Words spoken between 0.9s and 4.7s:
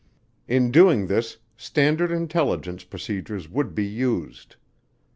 this, standard intelligence procedures would be used.